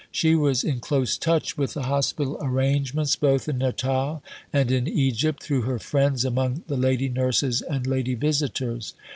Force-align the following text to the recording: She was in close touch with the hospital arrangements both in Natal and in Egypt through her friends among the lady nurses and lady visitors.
She 0.11 0.33
was 0.33 0.63
in 0.63 0.79
close 0.79 1.15
touch 1.15 1.59
with 1.59 1.75
the 1.75 1.83
hospital 1.83 2.35
arrangements 2.41 3.15
both 3.15 3.47
in 3.47 3.59
Natal 3.59 4.23
and 4.51 4.71
in 4.71 4.87
Egypt 4.87 5.43
through 5.43 5.61
her 5.61 5.77
friends 5.77 6.25
among 6.25 6.63
the 6.65 6.75
lady 6.75 7.07
nurses 7.07 7.61
and 7.61 7.85
lady 7.85 8.15
visitors. 8.15 8.95